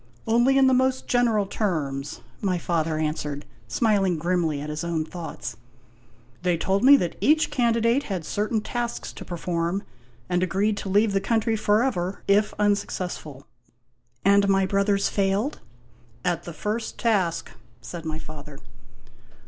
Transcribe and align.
"Only 0.27 0.57
in 0.57 0.65
the 0.65 0.73
most 0.73 1.05
general 1.07 1.45
terms," 1.45 2.21
my 2.41 2.57
father 2.57 2.97
answered, 2.97 3.45
smiling 3.67 4.17
grimly 4.17 4.59
at 4.59 4.71
his 4.71 4.83
own 4.83 5.05
thoughts." 5.05 5.57
They 6.41 6.57
told 6.57 6.83
me 6.83 6.97
that 6.97 7.15
each 7.21 7.51
candidate 7.51 8.01
had 8.09 8.25
certain 8.25 8.61
tasks 8.61 9.13
to 9.13 9.23
perform, 9.23 9.83
and 10.27 10.41
agreed 10.41 10.75
to 10.77 10.89
leave 10.89 11.13
the 11.13 11.21
country 11.21 11.55
for 11.55 11.83
ever 11.83 12.23
if 12.27 12.51
unsuccessful." 12.57 13.45
"And 14.25 14.49
my 14.49 14.65
brothers 14.65 15.07
failed?'" 15.07 15.59
At 16.33 16.45
the 16.45 16.53
first 16.53 16.97
task," 16.97 17.51
said 17.79 18.03
my 18.03 18.17
father. 18.17 18.57